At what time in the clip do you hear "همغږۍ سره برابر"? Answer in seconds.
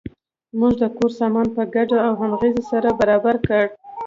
2.21-3.35